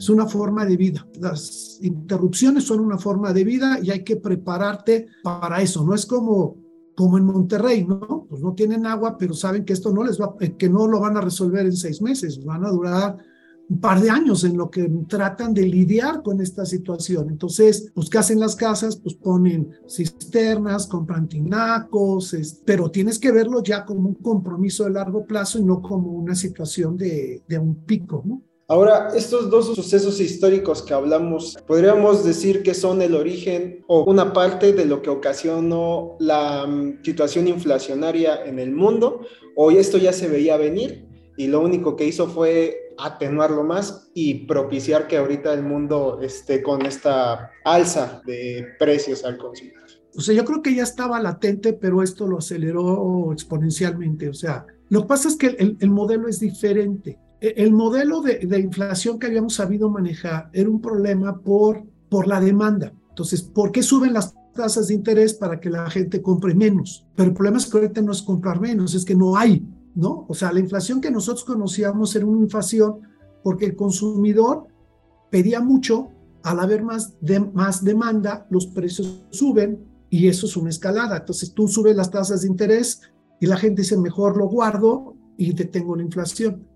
es 0.02 0.10
una 0.10 0.26
forma 0.26 0.66
de 0.66 0.76
vida. 0.76 1.06
Las 1.20 1.78
interrupciones 1.80 2.64
son 2.64 2.80
una 2.80 2.98
forma 2.98 3.32
de 3.32 3.44
vida 3.44 3.78
y 3.80 3.92
hay 3.92 4.02
que 4.02 4.16
prepararte 4.16 5.06
para 5.22 5.62
eso. 5.62 5.84
No 5.84 5.94
es 5.94 6.06
como, 6.06 6.56
como 6.96 7.18
en 7.18 7.24
Monterrey, 7.24 7.86
¿no? 7.86 8.26
Pues 8.28 8.42
no 8.42 8.52
tienen 8.52 8.84
agua, 8.84 9.16
pero 9.16 9.32
saben 9.32 9.64
que 9.64 9.72
esto 9.72 9.92
no 9.92 10.02
les 10.02 10.20
va, 10.20 10.34
que 10.58 10.68
no 10.68 10.88
lo 10.88 10.98
van 10.98 11.16
a 11.16 11.20
resolver 11.20 11.66
en 11.66 11.76
seis 11.76 12.02
meses, 12.02 12.44
van 12.44 12.64
a 12.64 12.70
durar 12.70 13.16
un 13.68 13.78
par 13.78 14.00
de 14.00 14.10
años 14.10 14.42
en 14.42 14.56
lo 14.56 14.68
que 14.68 14.90
tratan 15.08 15.54
de 15.54 15.66
lidiar 15.66 16.24
con 16.24 16.40
esta 16.40 16.66
situación. 16.66 17.30
Entonces, 17.30 17.92
pues, 17.94 18.10
¿qué 18.10 18.18
hacen 18.18 18.40
las 18.40 18.56
casas? 18.56 18.96
Pues 18.96 19.14
ponen 19.14 19.70
cisternas, 19.88 20.88
compran 20.88 21.28
tinacos, 21.28 22.34
pero 22.64 22.90
tienes 22.90 23.20
que 23.20 23.30
verlo 23.30 23.62
ya 23.62 23.84
como 23.84 24.08
un 24.08 24.16
compromiso 24.16 24.82
de 24.82 24.90
largo 24.90 25.24
plazo 25.24 25.60
y 25.60 25.64
no 25.64 25.80
como 25.80 26.10
una 26.10 26.34
situación 26.34 26.96
de, 26.96 27.44
de 27.46 27.56
un 27.56 27.84
pico, 27.84 28.24
¿no? 28.26 28.42
Ahora, 28.72 29.08
estos 29.14 29.50
dos 29.50 29.66
sucesos 29.66 30.18
históricos 30.18 30.80
que 30.80 30.94
hablamos, 30.94 31.58
podríamos 31.66 32.24
decir 32.24 32.62
que 32.62 32.72
son 32.72 33.02
el 33.02 33.14
origen 33.14 33.84
o 33.86 34.04
una 34.04 34.32
parte 34.32 34.72
de 34.72 34.86
lo 34.86 35.02
que 35.02 35.10
ocasionó 35.10 36.16
la 36.18 36.66
mm, 36.66 37.02
situación 37.04 37.48
inflacionaria 37.48 38.46
en 38.46 38.58
el 38.58 38.72
mundo, 38.72 39.26
o 39.56 39.70
esto 39.70 39.98
ya 39.98 40.14
se 40.14 40.26
veía 40.26 40.56
venir 40.56 41.06
y 41.36 41.48
lo 41.48 41.60
único 41.60 41.96
que 41.96 42.06
hizo 42.06 42.28
fue 42.28 42.94
atenuarlo 42.96 43.62
más 43.62 44.10
y 44.14 44.46
propiciar 44.46 45.06
que 45.06 45.18
ahorita 45.18 45.52
el 45.52 45.64
mundo 45.64 46.20
esté 46.22 46.62
con 46.62 46.86
esta 46.86 47.50
alza 47.66 48.22
de 48.24 48.68
precios 48.78 49.22
al 49.26 49.36
consumidor. 49.36 49.82
O 50.16 50.22
sea, 50.22 50.34
yo 50.34 50.46
creo 50.46 50.62
que 50.62 50.74
ya 50.74 50.84
estaba 50.84 51.20
latente, 51.20 51.74
pero 51.74 52.02
esto 52.02 52.26
lo 52.26 52.38
aceleró 52.38 53.34
exponencialmente. 53.34 54.30
O 54.30 54.34
sea, 54.34 54.64
lo 54.88 55.02
que 55.02 55.08
pasa 55.08 55.28
es 55.28 55.36
que 55.36 55.48
el, 55.48 55.76
el 55.78 55.90
modelo 55.90 56.26
es 56.26 56.40
diferente. 56.40 57.18
El 57.42 57.72
modelo 57.72 58.20
de, 58.20 58.60
inflación 58.60 59.18
que 59.18 59.26
habíamos 59.26 59.54
sabido 59.54 59.90
manejar 59.90 60.48
era 60.52 60.70
un 60.70 60.80
problema 60.80 61.40
por, 61.40 61.84
la 62.26 62.40
demanda. 62.40 62.92
Entonces, 63.08 63.42
¿por 63.42 63.72
qué 63.72 63.82
suben 63.82 64.12
las 64.12 64.34
tasas 64.54 64.88
de 64.88 64.94
interés 64.94 65.34
para 65.34 65.58
que 65.58 65.70
la 65.70 65.88
gente 65.90 66.22
compre 66.22 66.54
menos? 66.54 67.06
Pero 67.16 67.30
el 67.30 67.34
problema 67.34 67.56
es 67.56 67.66
que 67.66 67.78
ahorita 67.78 68.02
no 68.02 68.12
es 68.12 68.22
comprar 68.22 68.60
menos, 68.60 68.94
es 68.94 69.04
que 69.04 69.14
no 69.14 69.36
hay 69.36 69.66
¿no? 69.94 70.24
O 70.28 70.34
sea, 70.34 70.52
la 70.52 70.60
inflación 70.60 71.00
que 71.00 71.10
nosotros 71.10 71.44
conocíamos 71.44 72.14
era 72.16 72.26
una 72.26 72.42
inflación 72.42 73.00
porque 73.42 73.66
el 73.66 73.76
consumidor 73.76 74.66
pedía 75.30 75.60
mucho, 75.60 76.10
al 76.42 76.60
haber 76.60 76.82
más 76.82 77.14
demanda, 77.84 78.46
los 78.50 78.66
precios 78.66 79.24
suben 79.30 79.84
y 80.10 80.28
eso 80.28 80.46
es 80.46 80.56
una 80.56 80.70
escalada. 80.70 81.18
Entonces 81.18 81.52
tú 81.54 81.68
subes 81.68 81.96
las 81.96 82.10
tasas 82.10 82.42
de 82.42 82.48
interés 82.48 83.00
y 83.40 83.46
la 83.46 83.56
gente 83.56 83.82
dice, 83.82 83.96
mejor 83.96 84.36
lo 84.36 84.48
guardo 84.48 85.16
y 85.36 85.52
detengo 85.52 85.96
la 85.96 86.02
inflación. 86.02 86.66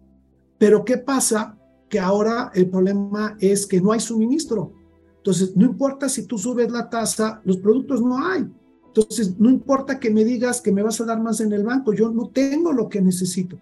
Pero 0.58 0.84
¿qué 0.84 0.98
pasa? 0.98 1.58
Que 1.88 1.98
ahora 1.98 2.50
el 2.54 2.68
problema 2.68 3.36
es 3.40 3.66
que 3.66 3.80
no 3.80 3.92
hay 3.92 4.00
suministro. 4.00 4.72
Entonces, 5.18 5.56
no 5.56 5.66
importa 5.66 6.08
si 6.08 6.26
tú 6.26 6.38
subes 6.38 6.70
la 6.70 6.88
tasa, 6.88 7.40
los 7.44 7.56
productos 7.58 8.00
no 8.00 8.24
hay. 8.24 8.46
Entonces, 8.86 9.38
no 9.38 9.50
importa 9.50 9.98
que 9.98 10.10
me 10.10 10.24
digas 10.24 10.60
que 10.60 10.72
me 10.72 10.82
vas 10.82 11.00
a 11.00 11.04
dar 11.04 11.20
más 11.20 11.40
en 11.40 11.52
el 11.52 11.64
banco, 11.64 11.92
yo 11.92 12.10
no 12.10 12.28
tengo 12.28 12.72
lo 12.72 12.88
que 12.88 13.02
necesito. 13.02 13.58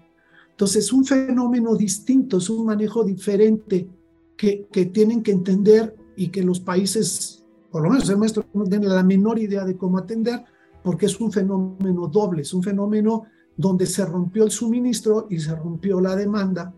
Entonces, 0.50 0.85
es 0.85 0.93
un 0.93 1.05
fenómeno 1.05 1.75
distinto, 1.75 2.37
es 2.37 2.49
un 2.50 2.67
manejo 2.67 3.02
diferente 3.02 3.88
que, 4.37 4.69
tienen 4.93 5.23
que 5.23 5.32
entender 5.32 5.96
y 6.17 6.29
que 6.29 6.43
los 6.43 6.61
países, 6.61 7.44
por 7.70 7.82
lo 7.82 7.91
menos 7.91 8.08
el 8.08 8.19
nuestro, 8.19 8.44
no 8.52 8.64
tienen 8.64 8.91
la 8.91 9.02
menor 9.02 9.38
idea 9.38 9.64
de 9.64 9.76
cómo 9.76 9.99
atender, 9.99 10.44
porque 10.82 11.06
es 11.06 11.19
un 11.19 11.32
fenómeno 11.32 12.08
doble, 12.08 12.43
es 12.43 12.52
un 12.55 12.62
fenómeno 12.62 13.25
donde 13.56 13.87
se 13.87 14.05
rompió 14.05 14.44
el 14.44 14.50
suministro 14.50 15.26
y 15.31 15.38
se 15.38 15.55
rompió 15.55 16.00
la 16.00 16.14
demanda. 16.14 16.75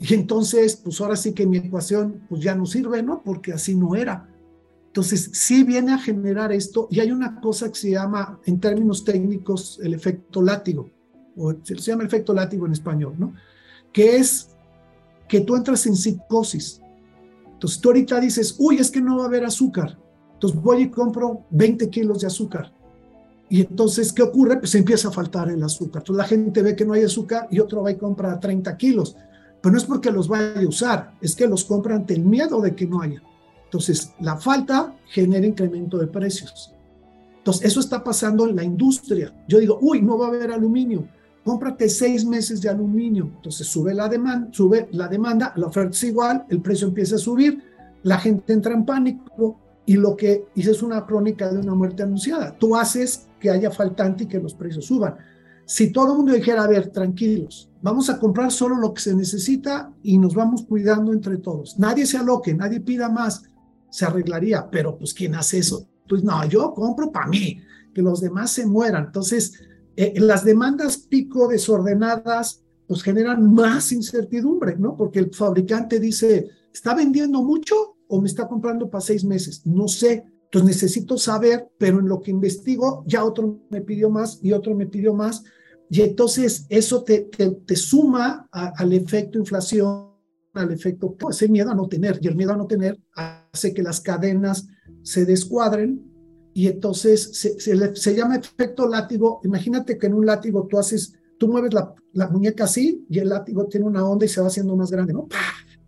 Y 0.00 0.14
entonces, 0.14 0.76
pues 0.76 1.00
ahora 1.00 1.16
sí 1.16 1.32
que 1.32 1.46
mi 1.46 1.58
ecuación 1.58 2.22
pues 2.28 2.40
ya 2.42 2.54
no 2.54 2.66
sirve, 2.66 3.02
¿no? 3.02 3.22
Porque 3.22 3.52
así 3.52 3.74
no 3.74 3.96
era. 3.96 4.28
Entonces, 4.86 5.30
sí 5.32 5.64
viene 5.64 5.92
a 5.92 5.98
generar 5.98 6.52
esto 6.52 6.88
y 6.90 7.00
hay 7.00 7.12
una 7.12 7.40
cosa 7.40 7.68
que 7.68 7.78
se 7.78 7.90
llama, 7.90 8.40
en 8.46 8.58
términos 8.58 9.04
técnicos, 9.04 9.78
el 9.82 9.94
efecto 9.94 10.40
látigo, 10.40 10.90
o 11.36 11.54
se 11.62 11.76
llama 11.76 12.04
efecto 12.04 12.32
látigo 12.32 12.66
en 12.66 12.72
español, 12.72 13.14
¿no? 13.18 13.34
Que 13.92 14.16
es 14.16 14.48
que 15.28 15.40
tú 15.40 15.56
entras 15.56 15.86
en 15.86 15.94
psicosis. 15.94 16.80
Entonces, 17.52 17.80
tú 17.80 17.90
ahorita 17.90 18.20
dices, 18.20 18.56
uy, 18.58 18.76
es 18.78 18.90
que 18.90 19.00
no 19.00 19.18
va 19.18 19.24
a 19.24 19.26
haber 19.26 19.44
azúcar. 19.44 19.98
Entonces, 20.34 20.60
voy 20.60 20.82
y 20.82 20.90
compro 20.90 21.44
20 21.50 21.90
kilos 21.90 22.20
de 22.20 22.28
azúcar. 22.28 22.72
Y 23.50 23.62
entonces, 23.62 24.12
¿qué 24.12 24.22
ocurre? 24.22 24.58
Pues 24.58 24.74
empieza 24.74 25.08
a 25.08 25.12
faltar 25.12 25.50
el 25.50 25.62
azúcar. 25.62 26.02
Entonces, 26.02 26.16
la 26.16 26.28
gente 26.28 26.62
ve 26.62 26.76
que 26.76 26.84
no 26.84 26.94
hay 26.94 27.02
azúcar 27.02 27.46
y 27.50 27.60
otro 27.60 27.82
va 27.82 27.90
y 27.90 27.96
compra 27.96 28.38
30 28.38 28.76
kilos. 28.76 29.16
Pero 29.60 29.72
no 29.72 29.78
es 29.78 29.84
porque 29.84 30.10
los 30.10 30.28
vaya 30.28 30.60
a 30.60 30.68
usar, 30.68 31.14
es 31.20 31.34
que 31.34 31.46
los 31.46 31.64
compra 31.64 31.96
ante 31.96 32.14
el 32.14 32.24
miedo 32.24 32.60
de 32.60 32.74
que 32.74 32.86
no 32.86 33.00
haya. 33.00 33.22
Entonces, 33.64 34.14
la 34.20 34.36
falta 34.36 34.94
genera 35.06 35.46
incremento 35.46 35.98
de 35.98 36.06
precios. 36.06 36.72
Entonces, 37.38 37.66
eso 37.66 37.80
está 37.80 38.02
pasando 38.02 38.48
en 38.48 38.56
la 38.56 38.64
industria. 38.64 39.34
Yo 39.46 39.58
digo, 39.58 39.78
uy, 39.80 40.00
no 40.00 40.16
va 40.16 40.26
a 40.26 40.28
haber 40.28 40.50
aluminio. 40.50 41.06
Cómprate 41.44 41.88
seis 41.88 42.24
meses 42.24 42.60
de 42.60 42.68
aluminio. 42.68 43.30
Entonces, 43.36 43.66
sube 43.66 43.94
la 43.94 44.08
demanda, 44.08 44.48
sube 44.52 44.88
la 44.92 45.08
demanda, 45.08 45.52
la 45.56 45.66
oferta 45.66 45.90
es 45.90 46.04
igual, 46.04 46.46
el 46.48 46.60
precio 46.60 46.88
empieza 46.88 47.16
a 47.16 47.18
subir, 47.18 47.62
la 48.02 48.18
gente 48.18 48.52
entra 48.52 48.74
en 48.74 48.84
pánico 48.84 49.58
y 49.84 49.94
lo 49.94 50.16
que 50.16 50.46
hice 50.54 50.70
es 50.72 50.82
una 50.82 51.06
crónica 51.06 51.50
de 51.50 51.58
una 51.58 51.74
muerte 51.74 52.02
anunciada. 52.02 52.56
Tú 52.56 52.76
haces 52.76 53.26
que 53.40 53.50
haya 53.50 53.70
faltante 53.70 54.24
y 54.24 54.26
que 54.26 54.38
los 54.38 54.54
precios 54.54 54.84
suban. 54.84 55.16
Si 55.68 55.92
todo 55.92 56.12
el 56.12 56.16
mundo 56.16 56.32
dijera, 56.32 56.64
a 56.64 56.66
ver, 56.66 56.88
tranquilos, 56.88 57.70
vamos 57.82 58.08
a 58.08 58.18
comprar 58.18 58.50
solo 58.50 58.74
lo 58.76 58.94
que 58.94 59.02
se 59.02 59.14
necesita 59.14 59.94
y 60.02 60.16
nos 60.16 60.34
vamos 60.34 60.64
cuidando 60.64 61.12
entre 61.12 61.36
todos. 61.36 61.78
Nadie 61.78 62.06
se 62.06 62.16
aloque, 62.16 62.54
nadie 62.54 62.80
pida 62.80 63.10
más 63.10 63.42
se 63.90 64.06
arreglaría, 64.06 64.70
pero 64.70 64.96
pues 64.96 65.12
¿quién 65.12 65.34
hace 65.34 65.58
eso? 65.58 65.86
Pues 66.08 66.24
no, 66.24 66.42
yo 66.46 66.72
compro 66.72 67.12
para 67.12 67.26
mí, 67.26 67.60
que 67.94 68.00
los 68.00 68.22
demás 68.22 68.50
se 68.50 68.64
mueran. 68.66 69.04
Entonces, 69.04 69.60
eh, 69.94 70.14
las 70.18 70.42
demandas 70.42 70.96
pico 70.96 71.46
desordenadas 71.48 72.64
pues 72.86 73.02
generan 73.02 73.52
más 73.52 73.92
incertidumbre, 73.92 74.74
¿no? 74.78 74.96
Porque 74.96 75.18
el 75.18 75.34
fabricante 75.34 76.00
dice, 76.00 76.48
¿está 76.72 76.94
vendiendo 76.94 77.42
mucho 77.42 77.98
o 78.08 78.22
me 78.22 78.28
está 78.28 78.48
comprando 78.48 78.88
para 78.88 79.02
seis 79.02 79.22
meses? 79.22 79.60
No 79.66 79.86
sé. 79.86 80.24
Entonces 80.44 80.66
necesito 80.66 81.18
saber, 81.18 81.68
pero 81.76 82.00
en 82.00 82.08
lo 82.08 82.22
que 82.22 82.30
investigo, 82.30 83.04
ya 83.06 83.22
otro 83.22 83.60
me 83.68 83.82
pidió 83.82 84.08
más 84.08 84.40
y 84.42 84.52
otro 84.52 84.74
me 84.74 84.86
pidió 84.86 85.12
más. 85.12 85.44
Y 85.90 86.02
entonces 86.02 86.66
eso 86.68 87.02
te, 87.02 87.30
te, 87.30 87.76
suma 87.76 88.46
al 88.52 88.92
efecto 88.92 89.38
inflación, 89.38 90.08
al 90.52 90.72
efecto, 90.72 91.16
ese 91.30 91.48
miedo 91.48 91.70
a 91.70 91.74
no 91.74 91.88
tener. 91.88 92.18
Y 92.20 92.28
el 92.28 92.36
miedo 92.36 92.52
a 92.52 92.56
no 92.56 92.66
tener 92.66 92.98
hace 93.14 93.72
que 93.72 93.82
las 93.82 94.00
cadenas 94.00 94.66
se 95.02 95.24
descuadren 95.24 96.04
y 96.52 96.66
entonces 96.66 97.30
se, 97.32 97.58
se, 97.60 98.14
llama 98.14 98.36
efecto 98.36 98.86
látigo. 98.86 99.40
Imagínate 99.44 99.96
que 99.96 100.08
en 100.08 100.14
un 100.14 100.26
látigo 100.26 100.66
tú 100.68 100.78
haces, 100.78 101.14
tú 101.38 101.48
mueves 101.48 101.72
la, 101.72 101.94
la, 102.12 102.28
muñeca 102.28 102.64
así 102.64 103.06
y 103.08 103.20
el 103.20 103.30
látigo 103.30 103.66
tiene 103.66 103.86
una 103.86 104.04
onda 104.04 104.26
y 104.26 104.28
se 104.28 104.40
va 104.40 104.48
haciendo 104.48 104.76
más 104.76 104.90
grande, 104.90 105.14
¿no? 105.14 105.28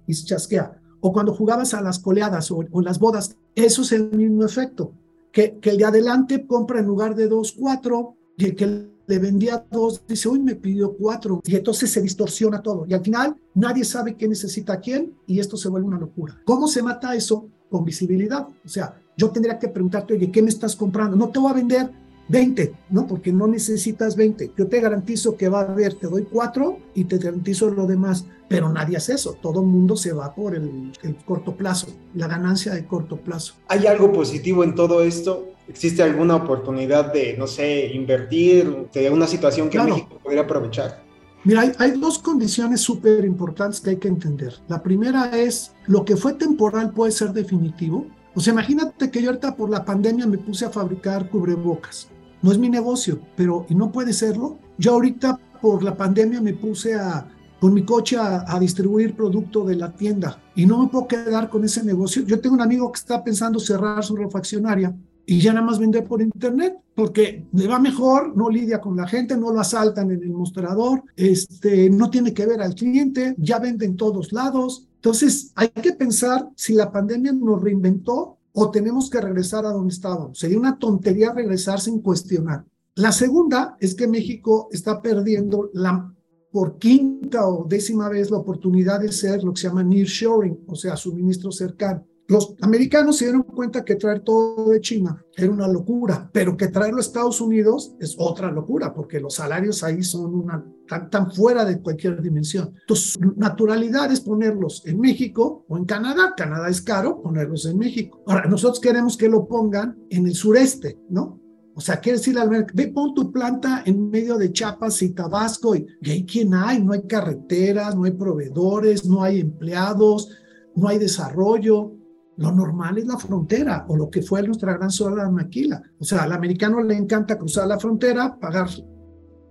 Y 0.07 0.15
se 0.15 0.25
chasquea. 0.25 0.81
O 1.01 1.13
cuando 1.13 1.35
jugabas 1.35 1.75
a 1.75 1.83
las 1.83 1.99
coleadas 1.99 2.51
o, 2.51 2.65
o 2.71 2.81
las 2.81 2.99
bodas, 2.99 3.37
eso 3.55 3.83
es 3.83 3.93
el 3.93 4.11
mismo 4.13 4.45
efecto. 4.45 4.93
Que, 5.33 5.59
que 5.59 5.71
el 5.71 5.79
de 5.79 5.85
adelante 5.85 6.47
compra 6.47 6.81
en 6.81 6.87
lugar 6.87 7.15
de 7.15 7.29
dos, 7.29 7.53
cuatro, 7.53 8.17
y 8.37 8.47
el 8.47 8.57
que 8.57 8.89
le 9.11 9.19
vendía 9.19 9.67
dos 9.69 10.03
dice, 10.07 10.29
hoy 10.29 10.39
me 10.39 10.55
pidió 10.55 10.93
cuatro, 10.93 11.43
y 11.45 11.57
entonces 11.57 11.91
se 11.91 12.01
distorsiona 12.01 12.63
todo. 12.63 12.87
Y 12.89 12.95
al 12.95 13.03
final 13.03 13.35
nadie 13.55 13.85
sabe 13.85 14.15
qué 14.15 14.29
necesita 14.29 14.79
quién, 14.79 15.15
y 15.27 15.41
esto 15.41 15.57
se 15.57 15.69
vuelve 15.69 15.89
una 15.89 15.99
locura. 15.99 16.41
¿Cómo 16.45 16.69
se 16.69 16.81
mata 16.81 17.17
eso? 17.17 17.49
Con 17.69 17.85
visibilidad. 17.85 18.47
O 18.65 18.69
sea, 18.69 18.95
yo 19.17 19.31
tendría 19.31 19.59
que 19.59 19.67
preguntarte, 19.67 20.15
oye, 20.15 20.31
¿qué 20.31 20.43
me 20.43 20.49
estás 20.49 20.77
comprando? 20.77 21.17
No 21.17 21.29
te 21.29 21.41
voy 21.41 21.51
a 21.51 21.55
vender 21.55 21.91
20, 22.29 22.73
¿no? 22.91 23.09
Porque 23.09 23.33
no 23.33 23.49
necesitas 23.49 24.15
20. 24.15 24.53
Yo 24.57 24.69
te 24.69 24.81
garantizo 24.81 25.37
que 25.37 25.49
va 25.49 25.63
a 25.63 25.73
haber, 25.73 25.95
te 25.95 26.07
doy 26.07 26.23
4 26.31 26.79
y 26.95 27.05
te 27.05 27.19
garantizo 27.19 27.69
lo 27.71 27.87
demás. 27.87 28.27
Pero 28.49 28.73
nadie 28.73 28.97
hace 28.97 29.15
eso. 29.15 29.37
Todo 29.43 29.61
el 29.61 29.67
mundo 29.67 29.97
se 29.97 30.13
va 30.13 30.33
por 30.33 30.55
el, 30.55 30.93
corto 31.25 31.57
plazo, 31.57 31.89
la 32.15 32.29
ganancia 32.29 32.75
de 32.75 32.87
corto 32.87 33.17
plazo. 33.17 33.55
¿Hay 33.67 33.89
algo 33.89 34.13
positivo 34.13 34.63
en 34.63 34.77
todo 34.77 35.03
esto? 35.03 35.49
¿Existe 35.71 36.03
alguna 36.03 36.35
oportunidad 36.35 37.13
de, 37.13 37.37
no 37.39 37.47
sé, 37.47 37.93
invertir, 37.95 38.89
de 38.93 39.09
una 39.09 39.29
situación 39.29 39.71
que 39.71 39.79
México 39.79 40.19
podría 40.21 40.43
aprovechar? 40.43 41.01
Mira, 41.45 41.61
hay, 41.61 41.71
hay, 41.79 41.93
dos 41.93 42.19
condiciones 42.19 42.81
súper 42.81 43.25
importantes 43.25 43.81
que 43.81 43.91
hay 43.91 43.97
que 43.97 44.09
entender. 44.09 44.53
La 44.67 44.83
primera 44.83 45.31
es, 45.39 45.73
lo 45.87 46.05
que 46.05 46.17
fue 46.17 46.33
temporal 46.35 46.91
puede 46.91 47.13
ser 47.13 47.33
definitivo. 47.33 48.05
O 48.35 48.41
sea, 48.41 48.53
imagínate 48.53 49.13
que 49.13 49.23
yo 49.23 49.29
ahorita 49.31 49.55
por 49.55 49.71
la 49.71 49.85
pandemia 49.85 50.27
me 50.27 50.39
puse 50.39 50.65
a 50.65 50.71
fabricar 50.71 51.31
cubrebocas. 51.31 52.09
No 52.43 52.51
es 52.51 52.59
mi 52.59 52.69
negocio, 52.69 53.21
pero 53.37 53.65
y 53.69 53.77
no 53.77 53.93
puede 53.93 54.13
serlo. 54.13 54.59
Yo 54.77 54.95
ahorita 54.95 55.39
por 55.63 55.85
la 55.85 55.97
pandemia 55.97 56.41
me 56.41 56.55
puse 56.55 56.97
a 56.97 57.29
con 57.61 57.75
mi 57.75 57.85
coche 57.85 58.17
a, 58.17 58.45
a, 58.49 58.59
distribuir 58.59 59.15
producto 59.15 59.65
de 59.65 59.77
la 59.77 59.93
tienda 59.93 60.43
y 60.57 60.65
no 60.65 60.83
me 60.83 60.89
puedo 60.89 61.07
quedar 61.07 61.49
con 61.49 61.63
ese 61.63 61.85
negocio. 61.85 62.25
Yo 62.25 62.41
tengo 62.41 62.55
un 62.55 62.63
amigo 62.63 62.91
que 62.91 62.99
está 62.99 63.23
pensando 63.23 63.61
cerrar 63.61 64.03
su 64.03 64.17
refaccionaria 64.17 64.97
y 65.31 65.41
ya 65.41 65.53
nada 65.53 65.65
más 65.65 65.79
vender 65.79 66.05
por 66.07 66.21
internet 66.21 66.77
porque 66.95 67.47
le 67.53 67.67
va 67.67 67.79
mejor, 67.79 68.37
no 68.37 68.51
lidia 68.51 68.81
con 68.81 68.97
la 68.97 69.07
gente, 69.07 69.37
no 69.37 69.53
lo 69.53 69.61
asaltan 69.61 70.11
en 70.11 70.23
el 70.23 70.31
mostrador, 70.31 71.05
este, 71.17 71.89
no 71.89 72.11
tiene 72.11 72.35
que 72.35 72.47
ver 72.47 72.61
al 72.61 72.75
cliente, 72.75 73.35
ya 73.39 73.59
vende 73.59 73.87
en 73.87 73.97
todos 73.97 74.33
lados, 74.33 74.91
entonces, 75.01 75.53
hay 75.55 75.69
que 75.69 75.95
pensar 75.95 76.51
si 76.57 76.75
la 76.75 76.93
pandemia 76.93 77.33
nos 77.33 77.63
reinventó 77.63 78.37
o 78.53 78.71
tenemos 78.71 79.09
que 79.09 79.19
regresar 79.19 79.65
a 79.65 79.71
donde 79.71 79.95
estábamos. 79.95 80.39
Sería 80.39 80.59
una 80.59 80.79
tontería 80.79 81.33
regresar 81.33 81.81
sin 81.81 82.01
cuestionar. 82.03 82.67
La 82.97 83.11
segunda 83.11 83.79
es 83.81 83.95
que 83.95 84.07
México 84.07 84.69
está 84.71 85.01
perdiendo 85.01 85.71
la, 85.73 86.13
por 86.53 86.77
quinta 86.77 87.49
o 87.49 87.65
décima 87.67 88.11
vez 88.11 88.31
la 88.31 88.37
oportunidad 88.37 89.01
de 89.01 89.11
ser 89.11 89.43
lo 89.43 89.55
que 89.55 89.63
se 89.63 89.69
llama 89.69 89.83
nearshoring, 89.83 90.65
o 90.67 90.75
sea, 90.75 90.99
suministro 90.99 91.51
cercano. 91.51 92.05
Los 92.31 92.55
americanos 92.61 93.17
se 93.17 93.25
dieron 93.25 93.43
cuenta 93.43 93.85
que 93.85 93.97
traer 93.97 94.21
todo 94.21 94.71
de 94.71 94.81
China 94.81 95.21
era 95.37 95.51
una 95.51 95.67
locura, 95.67 96.31
pero 96.33 96.57
que 96.57 96.69
traerlo 96.69 96.99
a 96.99 97.01
Estados 97.01 97.41
Unidos 97.41 97.97
es 97.99 98.15
otra 98.17 98.53
locura, 98.53 98.95
porque 98.95 99.19
los 99.19 99.35
salarios 99.35 99.83
ahí 99.83 100.05
son 100.05 100.33
una, 100.37 100.65
tan, 100.87 101.11
tan 101.11 101.33
fuera 101.33 101.65
de 101.65 101.81
cualquier 101.81 102.23
dimensión. 102.23 102.73
Entonces, 102.83 103.19
naturalidad 103.37 104.13
es 104.13 104.21
ponerlos 104.21 104.87
en 104.87 105.01
México 105.01 105.65
o 105.67 105.77
en 105.77 105.87
Canadá. 105.87 106.35
Canadá 106.37 106.69
es 106.69 106.81
caro, 106.81 107.21
ponerlos 107.21 107.67
en 107.67 107.77
México. 107.77 108.23
Ahora, 108.29 108.47
nosotros 108.49 108.79
queremos 108.79 109.17
que 109.17 109.29
lo 109.29 109.49
pongan 109.49 109.99
en 110.09 110.29
el 110.29 110.35
sureste, 110.37 111.01
¿no? 111.09 111.41
O 111.75 111.81
sea, 111.81 111.99
quiere 111.99 112.19
decir 112.19 112.39
al 112.39 112.49
ve, 112.49 112.89
pon 112.95 113.13
tu 113.13 113.33
planta 113.33 113.83
en 113.85 114.09
medio 114.09 114.39
de 114.39 114.53
Chiapas 114.53 115.03
y 115.03 115.15
Tabasco, 115.15 115.75
y, 115.75 115.85
y 116.01 116.11
ahí 116.13 116.25
quién 116.25 116.55
hay, 116.55 116.81
no 116.81 116.93
hay 116.93 117.09
carreteras, 117.09 117.97
no 117.97 118.05
hay 118.05 118.13
proveedores, 118.13 119.05
no 119.05 119.21
hay 119.21 119.41
empleados, 119.41 120.31
no 120.77 120.87
hay 120.87 120.99
desarrollo. 120.99 121.97
Lo 122.41 122.51
normal 122.51 122.97
es 122.97 123.07
la 123.07 123.19
frontera 123.19 123.85
o 123.87 123.95
lo 123.99 124.09
que 124.09 124.23
fue 124.23 124.43
nuestra 124.43 124.73
gran 124.73 124.91
sola 124.91 125.29
maquila. 125.29 125.83
O 125.99 126.05
sea, 126.05 126.23
al 126.23 126.33
americano 126.33 126.83
le 126.83 126.97
encanta 126.97 127.37
cruzar 127.37 127.69
la 127.69 127.79
frontera, 127.79 128.39
pagar 128.41 128.67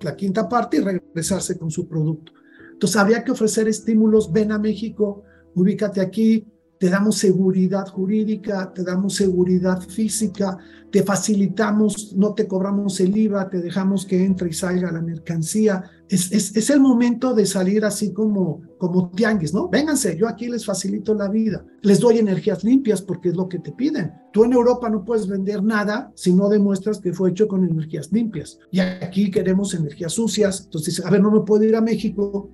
la 0.02 0.16
quinta 0.16 0.50
parte 0.50 0.78
y 0.78 0.80
regresarse 0.80 1.56
con 1.60 1.70
su 1.70 1.88
producto. 1.88 2.32
Entonces 2.74 2.98
habría 3.00 3.24
que 3.24 3.30
ofrecer 3.30 3.68
estímulos, 3.68 4.32
ven 4.32 4.52
a 4.52 4.58
México, 4.58 5.22
ubícate 5.54 6.02
aquí, 6.02 6.49
te 6.80 6.90
damos 6.90 7.18
seguridad 7.18 7.88
jurídica, 7.90 8.72
te 8.74 8.84
damos 8.84 9.16
seguridad 9.16 9.82
física, 9.82 10.58
te 10.90 11.04
facilitamos, 11.04 12.16
no 12.16 12.34
te 12.34 12.48
cobramos 12.48 13.02
el 13.02 13.16
IVA, 13.16 13.50
te 13.50 13.62
dejamos 13.62 14.06
que 14.06 14.24
entre 14.24 14.50
y 14.50 14.54
salga 14.54 14.90
la 14.90 15.02
mercancía. 15.02 15.84
Es, 16.08 16.32
es, 16.32 16.56
es, 16.56 16.70
el 16.70 16.80
momento 16.80 17.34
de 17.34 17.46
salir 17.46 17.84
así 17.84 18.14
como, 18.14 18.62
como 18.78 19.10
tianguis, 19.10 19.54
¿no? 19.54 19.68
Vénganse, 19.68 20.18
yo 20.18 20.28
aquí 20.28 20.48
les 20.48 20.66
facilito 20.66 21.14
la 21.14 21.28
vida, 21.28 21.66
les 21.82 22.00
doy 22.00 22.18
energías 22.18 22.64
limpias 22.64 23.02
porque 23.02 23.30
es 23.30 23.36
lo 23.36 23.50
que 23.50 23.60
te 23.60 23.74
piden. 23.74 24.14
Tú 24.32 24.46
en 24.46 24.54
Europa 24.54 24.90
no 24.90 25.04
puedes 25.04 25.28
vender 25.28 25.62
nada 25.62 26.14
si 26.16 26.34
no 26.34 26.48
demuestras 26.48 27.00
que 27.00 27.12
fue 27.12 27.32
hecho 27.32 27.50
con 27.50 27.66
energías 27.66 28.10
limpias. 28.14 28.58
Y 28.72 28.80
aquí 28.80 29.30
queremos 29.30 29.74
energías 29.74 30.14
sucias. 30.14 30.62
Entonces, 30.64 31.06
a 31.06 31.10
ver, 31.10 31.22
no 31.22 31.30
me 31.30 31.42
puedo 31.42 31.66
ir 31.66 31.76
a 31.76 31.82
México 31.82 32.50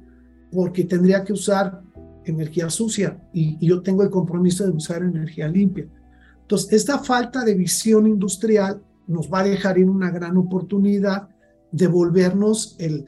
porque 0.52 0.84
tendría 0.84 1.24
que 1.24 1.34
usar 1.34 1.85
energía 2.26 2.70
sucia 2.70 3.20
y, 3.34 3.66
yo 3.66 3.82
tengo 3.82 4.04
el 4.04 4.10
compromiso 4.10 4.66
de 4.66 4.72
usar 4.72 5.04
energía 5.04 5.48
limpia. 5.48 5.88
Entonces, 6.42 6.74
esta 6.74 7.00
falta 7.00 7.44
de 7.44 7.56
visión 7.56 8.08
industrial 8.08 8.82
nos 9.08 9.32
va 9.32 9.40
a 9.40 9.44
dejar 9.44 9.78
en 9.78 9.90
una 9.90 10.12
gran 10.12 10.38
oportunidad 10.38 11.30
de 11.72 11.88
volvernos 11.88 12.76
el... 12.80 13.06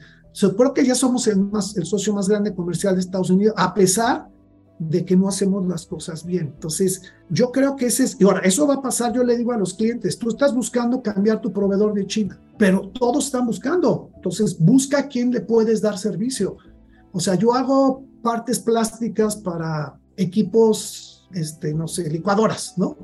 Creo 0.56 0.72
que 0.72 0.86
ya 0.86 0.94
somos 0.94 1.26
el, 1.26 1.40
más, 1.40 1.76
el 1.76 1.84
socio 1.84 2.14
más 2.14 2.28
grande 2.28 2.54
comercial 2.54 2.94
de 2.94 3.00
Estados 3.00 3.30
Unidos, 3.30 3.54
a 3.56 3.74
pesar 3.74 4.28
de 4.78 5.04
que 5.04 5.16
no 5.16 5.28
hacemos 5.28 5.66
las 5.66 5.86
cosas 5.86 6.24
bien. 6.24 6.52
Entonces, 6.54 7.02
yo 7.28 7.50
creo 7.50 7.74
que 7.74 7.86
ese 7.86 8.04
es, 8.04 8.16
y 8.20 8.24
ahora, 8.24 8.40
eso 8.40 8.66
va 8.66 8.74
a 8.74 8.82
pasar, 8.82 9.12
yo 9.12 9.24
le 9.24 9.36
digo 9.36 9.52
a 9.52 9.58
los 9.58 9.74
clientes, 9.74 10.18
tú 10.18 10.28
estás 10.28 10.54
buscando 10.54 11.02
cambiar 11.02 11.40
tu 11.40 11.52
proveedor 11.52 11.94
de 11.94 12.06
China, 12.06 12.40
pero 12.56 12.88
todos 12.88 13.26
están 13.26 13.46
buscando. 13.46 14.10
Entonces, 14.14 14.56
busca 14.58 15.00
a 15.00 15.08
quién 15.08 15.32
le 15.32 15.40
puedes 15.40 15.80
dar 15.80 15.98
servicio. 15.98 16.56
O 17.12 17.20
sea, 17.20 17.34
yo 17.34 17.54
hago 17.54 18.04
partes 18.22 18.60
plásticas 18.60 19.36
para 19.36 19.98
equipos, 20.16 21.28
este, 21.32 21.74
no 21.74 21.88
sé, 21.88 22.08
licuadoras, 22.10 22.74
¿no? 22.76 22.96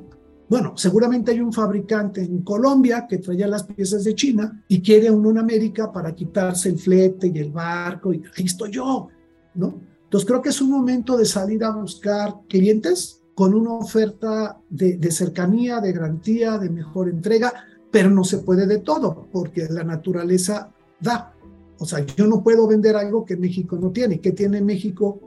Bueno, 0.47 0.77
seguramente 0.77 1.31
hay 1.31 1.39
un 1.39 1.51
fabricante 1.51 2.21
en 2.21 2.43
Colombia 2.43 3.07
que 3.09 3.17
traía 3.17 3.47
las 3.47 3.63
piezas 3.63 4.03
de 4.03 4.13
China 4.13 4.63
y 4.67 4.81
quiere 4.81 5.09
uno 5.09 5.31
en 5.31 5.39
América 5.39 5.91
para 5.91 6.13
quitarse 6.13 6.69
el 6.69 6.77
flete 6.77 7.31
y 7.33 7.39
el 7.39 7.51
barco, 7.51 8.13
y 8.13 8.21
ahí 8.37 8.45
yo, 8.71 9.07
¿no? 9.55 9.81
Entonces 10.03 10.27
creo 10.27 10.41
que 10.41 10.49
es 10.49 10.61
un 10.61 10.69
momento 10.69 11.17
de 11.17 11.25
salir 11.25 11.63
a 11.63 11.71
buscar 11.71 12.35
clientes 12.47 13.21
con 13.33 13.53
una 13.53 13.73
oferta 13.73 14.57
de 14.69 15.11
cercanía, 15.11 15.81
de 15.81 15.91
garantía, 15.91 16.57
de 16.57 16.69
mejor 16.69 17.09
entrega, 17.09 17.51
pero 17.91 18.09
no 18.09 18.23
se 18.23 18.39
puede 18.39 18.67
de 18.67 18.79
todo, 18.79 19.27
porque 19.31 19.67
la 19.69 19.83
naturaleza 19.83 20.69
da. 20.99 21.34
O 21.77 21.85
sea, 21.85 22.05
yo 22.05 22.27
no 22.27 22.43
puedo 22.43 22.67
vender 22.67 22.95
algo 22.95 23.25
que 23.25 23.35
México 23.35 23.77
no 23.77 23.91
tiene. 23.91 24.19
¿Qué 24.19 24.31
tiene 24.31 24.61
México? 24.61 25.19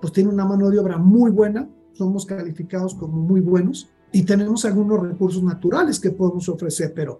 Pues 0.00 0.12
tiene 0.12 0.30
una 0.30 0.44
mano 0.44 0.70
de 0.70 0.78
obra 0.78 0.98
muy 0.98 1.30
buena, 1.30 1.68
somos 1.92 2.24
calificados 2.24 2.94
como 2.94 3.18
muy 3.18 3.40
buenos 3.40 3.90
y 4.12 4.22
tenemos 4.22 4.64
algunos 4.64 5.00
recursos 5.00 5.42
naturales 5.42 6.00
que 6.00 6.10
podemos 6.10 6.48
ofrecer, 6.48 6.92
pero 6.94 7.18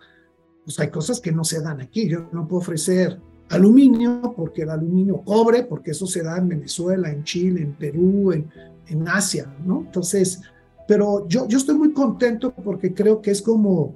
pues 0.65 0.79
hay 0.81 0.89
cosas 0.89 1.21
que 1.21 1.33
no 1.33 1.45
se 1.45 1.61
dan 1.61 1.81
aquí. 1.81 2.09
Yo 2.09 2.29
no 2.33 2.49
puedo 2.49 2.61
ofrecer 2.61 3.21
aluminio 3.51 4.33
porque 4.37 4.63
el 4.63 4.71
aluminio 4.71 5.23
cobre, 5.25 5.65
porque 5.65 5.91
eso 5.91 6.07
se 6.07 6.23
da 6.23 6.39
en 6.39 6.49
Venezuela, 6.49 7.11
en 7.11 7.25
Chile, 7.25 7.63
en 7.63 7.73
Perú, 7.75 8.33
en, 8.33 8.49
en 8.87 9.09
Asia, 9.09 9.53
¿no? 9.65 9.81
Entonces, 9.81 10.41
pero 10.87 11.29
yo, 11.29 11.47
yo 11.47 11.59
estoy 11.59 11.77
muy 11.77 11.93
contento 11.93 12.53
porque 12.53 12.95
creo 12.95 13.21
que 13.21 13.31
es 13.31 13.43
como 13.43 13.95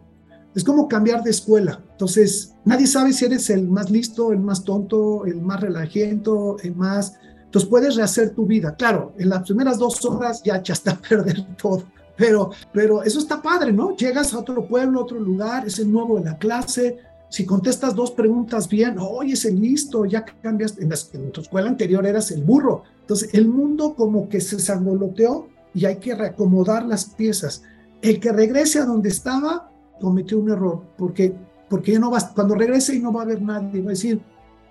es 0.55 0.63
como 0.63 0.89
cambiar 0.89 1.23
de 1.23 1.31
escuela. 1.31 1.81
Entonces, 1.93 2.55
nadie 2.65 2.87
sabe 2.87 3.13
si 3.13 3.25
eres 3.25 3.51
el 3.51 3.69
más 3.69 3.91
listo, 3.91 4.33
el 4.33 4.41
más 4.41 4.65
tonto, 4.65 5.27
el 5.27 5.41
más 5.41 5.61
relajiento, 5.61 6.57
el 6.63 6.75
más... 6.77 7.15
Entonces 7.45 7.69
puedes 7.69 7.97
rehacer 7.97 8.35
tu 8.35 8.47
vida. 8.47 8.75
Claro, 8.77 9.15
en 9.19 9.29
las 9.29 9.43
primeras 9.43 9.79
dos 9.79 10.05
horas 10.05 10.43
ya 10.43 10.57
echaste 10.57 10.91
a 10.91 10.97
perder 11.09 11.45
todo. 11.57 11.85
Pero, 12.17 12.51
pero 12.73 13.03
eso 13.03 13.19
está 13.19 13.43
padre, 13.43 13.73
¿no? 13.73 13.97
Llegas 13.97 14.33
a 14.35 14.39
otro 14.39 14.67
pueblo, 14.67 15.01
a 15.01 15.03
otro 15.03 15.19
lugar, 15.19 15.67
es 15.67 15.79
el 15.81 15.91
nuevo 15.91 16.19
de 16.19 16.25
la 16.25 16.39
clase. 16.39 16.99
Si 17.29 17.45
contestas 17.45 17.97
dos 17.97 18.13
preguntas 18.13 18.69
bien, 18.69 18.97
oye, 19.01 19.33
es 19.33 19.45
el 19.45 19.61
listo, 19.61 20.05
ya 20.05 20.25
cambiaste. 20.25 20.85
En, 20.85 20.93
en 20.93 21.33
tu 21.33 21.41
escuela 21.41 21.69
anterior 21.69 22.07
eras 22.07 22.31
el 22.31 22.45
burro. 22.45 22.85
Entonces, 23.01 23.31
el 23.35 23.49
mundo 23.49 23.95
como 23.97 24.29
que 24.29 24.41
se 24.41 24.61
sangoloteó 24.61 25.49
y 25.75 25.87
hay 25.87 25.97
que 25.97 26.15
reacomodar 26.15 26.85
las 26.85 27.07
piezas. 27.07 27.63
El 28.01 28.21
que 28.21 28.31
regrese 28.31 28.79
a 28.79 28.85
donde 28.85 29.09
estaba 29.09 29.74
cometió 30.01 30.39
un 30.39 30.51
error, 30.51 30.83
porque, 30.97 31.35
porque 31.69 31.93
ya 31.93 31.99
no 31.99 32.11
va, 32.11 32.19
cuando 32.35 32.55
regrese 32.55 32.95
y 32.95 33.01
no 33.01 33.13
va 33.13 33.21
a 33.21 33.25
haber 33.25 33.43
nadie, 33.43 33.81
va 33.81 33.89
a 33.89 33.91
decir, 33.91 34.21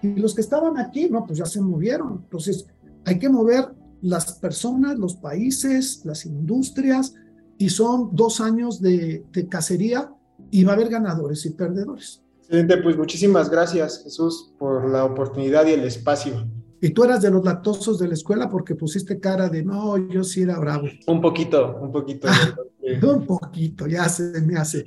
Y 0.02 0.16
los 0.16 0.36
que 0.36 0.42
estaban 0.42 0.78
aquí, 0.78 1.10
no, 1.10 1.26
pues 1.26 1.40
ya 1.40 1.46
se 1.46 1.62
movieron. 1.62 2.22
Entonces, 2.24 2.68
hay 3.06 3.20
que 3.20 3.30
mover 3.30 3.74
las 4.02 4.34
personas, 4.34 4.98
los 4.98 5.16
países, 5.16 6.02
las 6.04 6.26
industrias, 6.26 7.14
y 7.58 7.70
son 7.70 8.10
dos 8.14 8.42
años 8.42 8.82
de, 8.82 9.26
de 9.32 9.48
cacería 9.48 10.12
y 10.52 10.64
va 10.64 10.74
a 10.74 10.76
haber 10.76 10.90
ganadores 10.90 11.46
y 11.46 11.52
perdedores. 11.52 12.22
Excelente, 12.40 12.78
pues 12.78 12.98
muchísimas 12.98 13.50
gracias 13.50 14.04
Jesús 14.04 14.54
por 14.60 14.90
la 14.90 15.06
oportunidad 15.06 15.66
y 15.68 15.72
el 15.72 15.86
espacio. 15.86 16.46
Y 16.84 16.90
tú 16.90 17.06
eras 17.06 17.22
de 17.22 17.32
los 17.32 17.46
lactosos 17.46 17.98
de 17.98 18.10
la 18.10 18.14
escuela 18.14 18.50
porque 18.50 18.76
pusiste 18.76 19.18
cara 19.18 19.48
de 19.48 19.64
no, 19.64 19.98
yo 20.10 20.22
sí 20.22 20.42
era 20.42 20.60
bravo. 20.60 20.86
Un 21.08 21.22
poquito, 21.22 21.78
un 21.82 21.94
poquito. 21.94 22.28
un 23.04 23.26
poquito, 23.26 23.88
ya 23.88 24.10
se 24.10 24.42
me 24.42 24.58
hace. 24.58 24.84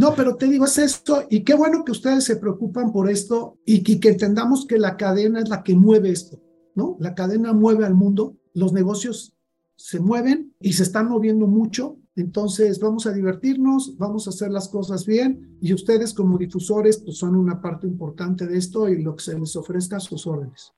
No, 0.00 0.16
pero 0.16 0.34
te 0.34 0.46
digo, 0.48 0.64
es 0.64 0.78
esto, 0.78 1.22
y 1.30 1.44
qué 1.44 1.54
bueno 1.54 1.84
que 1.84 1.92
ustedes 1.92 2.24
se 2.24 2.34
preocupan 2.34 2.90
por 2.90 3.08
esto 3.08 3.56
y 3.64 3.84
que, 3.84 4.00
que 4.00 4.08
entendamos 4.08 4.66
que 4.66 4.78
la 4.78 4.96
cadena 4.96 5.38
es 5.38 5.48
la 5.48 5.62
que 5.62 5.76
mueve 5.76 6.10
esto, 6.10 6.40
¿no? 6.74 6.96
La 6.98 7.14
cadena 7.14 7.52
mueve 7.52 7.86
al 7.86 7.94
mundo, 7.94 8.36
los 8.52 8.72
negocios 8.72 9.36
se 9.76 10.00
mueven 10.00 10.56
y 10.60 10.72
se 10.72 10.82
están 10.82 11.08
moviendo 11.08 11.46
mucho 11.46 11.98
entonces, 12.18 12.80
vamos 12.80 13.06
a 13.06 13.12
divertirnos, 13.12 13.96
vamos 13.96 14.26
a 14.26 14.30
hacer 14.30 14.50
las 14.50 14.68
cosas 14.68 15.06
bien 15.06 15.56
y 15.60 15.72
ustedes 15.72 16.12
como 16.12 16.36
difusores 16.36 16.98
pues, 16.98 17.16
son 17.16 17.36
una 17.36 17.62
parte 17.62 17.86
importante 17.86 18.44
de 18.48 18.58
esto 18.58 18.88
y 18.88 19.00
lo 19.00 19.14
que 19.14 19.22
se 19.22 19.38
les 19.38 19.54
ofrezca 19.54 19.98
a 19.98 20.00
sus 20.00 20.26
órdenes. 20.26 20.72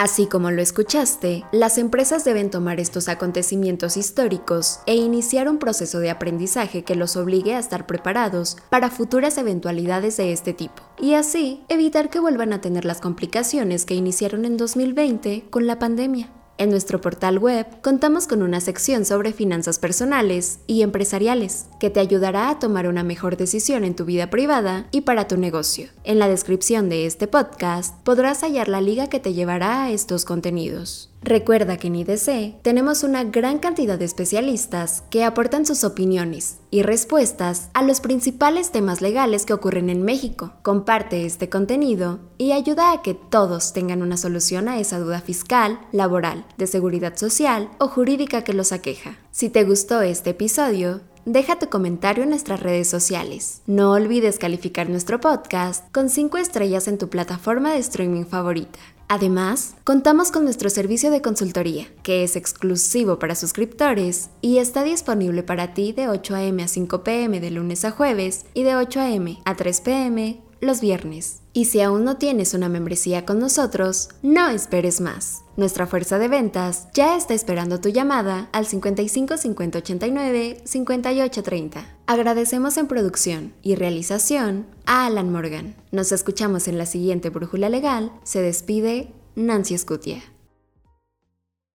Así 0.00 0.24
como 0.24 0.50
lo 0.50 0.62
escuchaste, 0.62 1.44
las 1.52 1.76
empresas 1.76 2.24
deben 2.24 2.48
tomar 2.48 2.80
estos 2.80 3.10
acontecimientos 3.10 3.98
históricos 3.98 4.80
e 4.86 4.94
iniciar 4.94 5.46
un 5.46 5.58
proceso 5.58 6.00
de 6.00 6.08
aprendizaje 6.08 6.84
que 6.84 6.94
los 6.94 7.18
obligue 7.18 7.54
a 7.54 7.58
estar 7.58 7.86
preparados 7.86 8.56
para 8.70 8.88
futuras 8.88 9.36
eventualidades 9.36 10.16
de 10.16 10.32
este 10.32 10.54
tipo, 10.54 10.82
y 10.98 11.12
así 11.12 11.64
evitar 11.68 12.08
que 12.08 12.18
vuelvan 12.18 12.54
a 12.54 12.62
tener 12.62 12.86
las 12.86 13.02
complicaciones 13.02 13.84
que 13.84 13.92
iniciaron 13.92 14.46
en 14.46 14.56
2020 14.56 15.44
con 15.50 15.66
la 15.66 15.78
pandemia. 15.78 16.30
En 16.60 16.68
nuestro 16.68 17.00
portal 17.00 17.38
web 17.38 17.66
contamos 17.80 18.26
con 18.26 18.42
una 18.42 18.60
sección 18.60 19.06
sobre 19.06 19.32
finanzas 19.32 19.78
personales 19.78 20.58
y 20.66 20.82
empresariales 20.82 21.68
que 21.80 21.88
te 21.88 22.00
ayudará 22.00 22.50
a 22.50 22.58
tomar 22.58 22.86
una 22.86 23.02
mejor 23.02 23.38
decisión 23.38 23.82
en 23.82 23.96
tu 23.96 24.04
vida 24.04 24.28
privada 24.28 24.86
y 24.90 25.00
para 25.00 25.26
tu 25.26 25.38
negocio. 25.38 25.88
En 26.04 26.18
la 26.18 26.28
descripción 26.28 26.90
de 26.90 27.06
este 27.06 27.26
podcast 27.28 27.98
podrás 28.04 28.42
hallar 28.42 28.68
la 28.68 28.82
liga 28.82 29.06
que 29.06 29.20
te 29.20 29.32
llevará 29.32 29.84
a 29.84 29.90
estos 29.90 30.26
contenidos. 30.26 31.08
Recuerda 31.22 31.78
que 31.78 31.86
en 31.86 31.96
IDC 31.96 32.60
tenemos 32.60 33.04
una 33.04 33.24
gran 33.24 33.58
cantidad 33.58 33.98
de 33.98 34.04
especialistas 34.04 35.02
que 35.08 35.24
aportan 35.24 35.64
sus 35.64 35.82
opiniones 35.82 36.59
y 36.70 36.82
respuestas 36.82 37.70
a 37.74 37.82
los 37.82 38.00
principales 38.00 38.70
temas 38.70 39.00
legales 39.00 39.44
que 39.44 39.52
ocurren 39.52 39.90
en 39.90 40.02
México. 40.02 40.52
Comparte 40.62 41.26
este 41.26 41.48
contenido 41.48 42.20
y 42.38 42.52
ayuda 42.52 42.92
a 42.92 43.02
que 43.02 43.14
todos 43.14 43.72
tengan 43.72 44.02
una 44.02 44.16
solución 44.16 44.68
a 44.68 44.78
esa 44.78 44.98
duda 44.98 45.20
fiscal, 45.20 45.80
laboral, 45.92 46.44
de 46.56 46.66
seguridad 46.66 47.16
social 47.16 47.70
o 47.78 47.88
jurídica 47.88 48.44
que 48.44 48.54
los 48.54 48.72
aqueja. 48.72 49.18
Si 49.30 49.50
te 49.50 49.64
gustó 49.64 50.02
este 50.02 50.30
episodio, 50.30 51.00
deja 51.24 51.58
tu 51.58 51.68
comentario 51.68 52.24
en 52.24 52.30
nuestras 52.30 52.60
redes 52.60 52.88
sociales. 52.88 53.62
No 53.66 53.92
olvides 53.92 54.38
calificar 54.38 54.88
nuestro 54.88 55.20
podcast 55.20 55.84
con 55.92 56.08
5 56.08 56.38
estrellas 56.38 56.88
en 56.88 56.98
tu 56.98 57.08
plataforma 57.08 57.72
de 57.72 57.78
streaming 57.78 58.24
favorita. 58.24 58.78
Además, 59.12 59.74
contamos 59.82 60.30
con 60.30 60.44
nuestro 60.44 60.70
servicio 60.70 61.10
de 61.10 61.20
consultoría, 61.20 61.88
que 62.04 62.22
es 62.22 62.36
exclusivo 62.36 63.18
para 63.18 63.34
suscriptores 63.34 64.30
y 64.40 64.58
está 64.58 64.84
disponible 64.84 65.42
para 65.42 65.74
ti 65.74 65.90
de 65.90 66.06
8 66.06 66.36
a.m. 66.36 66.62
a 66.62 66.68
5 66.68 67.02
p.m. 67.02 67.40
de 67.40 67.50
lunes 67.50 67.84
a 67.84 67.90
jueves 67.90 68.46
y 68.54 68.62
de 68.62 68.76
8 68.76 69.00
a.m. 69.00 69.36
a 69.44 69.56
3 69.56 69.80
p.m. 69.80 70.40
los 70.60 70.80
viernes. 70.80 71.40
Y 71.52 71.66
si 71.66 71.80
aún 71.80 72.04
no 72.04 72.16
tienes 72.16 72.54
una 72.54 72.68
membresía 72.68 73.24
con 73.24 73.38
nosotros, 73.38 74.10
no 74.22 74.48
esperes 74.48 75.00
más. 75.00 75.42
Nuestra 75.56 75.86
fuerza 75.86 76.18
de 76.18 76.28
ventas 76.28 76.88
ya 76.94 77.16
está 77.16 77.34
esperando 77.34 77.80
tu 77.80 77.88
llamada 77.88 78.48
al 78.52 78.66
55 78.66 79.36
50 79.36 79.78
89 79.78 80.62
58 80.64 81.42
30. 81.42 81.96
Agradecemos 82.06 82.76
en 82.76 82.86
producción 82.86 83.52
y 83.62 83.74
realización 83.74 84.66
a 84.86 85.06
Alan 85.06 85.30
Morgan. 85.30 85.74
Nos 85.92 86.12
escuchamos 86.12 86.68
en 86.68 86.78
la 86.78 86.86
siguiente 86.86 87.30
Brújula 87.30 87.68
Legal. 87.68 88.12
Se 88.22 88.40
despide 88.40 89.12
Nancy 89.34 89.76
Scutia. 89.76 90.22